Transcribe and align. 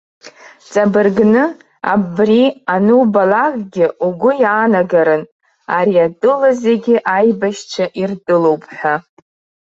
Ҵабыргны 0.71 1.43
абри 1.93 2.43
анубалакгьы 2.73 3.85
угәы 4.07 4.31
иаанагарын, 4.43 5.23
ари 5.77 5.95
атәыла 6.05 6.51
зегьы 6.63 6.95
аибашьцәа 7.15 7.85
иртәылоуп 8.01 8.63
ҳәа. 8.75 8.95